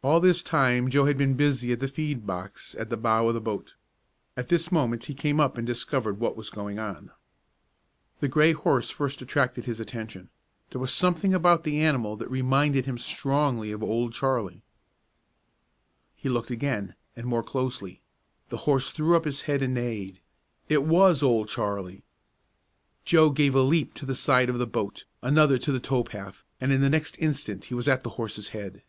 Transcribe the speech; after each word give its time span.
All 0.00 0.20
this 0.20 0.42
time 0.42 0.88
Joe 0.88 1.04
had 1.04 1.18
been 1.18 1.34
busy 1.34 1.70
at 1.70 1.80
the 1.80 1.88
feed 1.88 2.26
box 2.26 2.74
at 2.76 2.88
the 2.88 2.96
bow 2.96 3.28
of 3.28 3.34
the 3.34 3.42
boat. 3.42 3.74
At 4.38 4.48
this 4.48 4.72
moment 4.72 5.04
he 5.04 5.12
came 5.12 5.38
up 5.38 5.58
and 5.58 5.66
discovered 5.66 6.18
what 6.18 6.36
was 6.36 6.48
going 6.48 6.78
on. 6.78 7.10
The 8.20 8.28
gray 8.28 8.52
horse 8.52 8.88
first 8.88 9.20
attracted 9.20 9.66
his 9.66 9.80
attention. 9.80 10.30
There 10.70 10.80
was 10.80 10.94
something 10.94 11.34
about 11.34 11.64
the 11.64 11.80
animal 11.82 12.16
that 12.16 12.30
reminded 12.30 12.86
him 12.86 12.96
strongly 12.96 13.70
of 13.70 13.82
Old 13.82 14.14
Charlie. 14.14 14.62
He 16.16 16.30
looked 16.30 16.50
again, 16.52 16.94
and 17.14 17.26
more 17.26 17.42
closely. 17.42 18.00
The 18.48 18.58
horse 18.68 18.92
threw 18.92 19.14
up 19.14 19.24
his 19.26 19.42
head 19.42 19.60
and 19.60 19.74
neighed. 19.74 20.20
It 20.70 20.84
was 20.84 21.22
Old 21.22 21.50
Charlie! 21.50 22.02
Joe 23.04 23.28
gave 23.28 23.54
a 23.54 23.60
leap 23.60 23.92
to 23.94 24.06
the 24.06 24.14
side 24.14 24.48
of 24.48 24.58
the 24.58 24.66
boat, 24.66 25.04
another 25.22 25.58
to 25.58 25.72
the 25.72 25.80
tow 25.80 26.02
path, 26.02 26.44
and 26.62 26.72
in 26.72 26.80
the 26.80 26.88
next 26.88 27.18
instant 27.18 27.64
he 27.66 27.74
was 27.74 27.88
at 27.88 28.04
the 28.04 28.10
horse's 28.10 28.50
head. 28.50 28.82